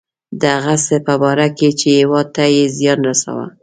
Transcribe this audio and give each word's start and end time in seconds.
د 0.41 0.43
هغه 0.55 0.75
څه 0.85 0.95
په 1.05 1.13
باره 1.21 1.47
کې 1.57 1.69
چې 1.79 1.87
هیواد 1.99 2.27
ته 2.35 2.43
یې 2.55 2.65
زیان 2.77 2.99
رساوه. 3.07 3.45